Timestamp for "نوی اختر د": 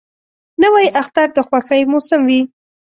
0.63-1.37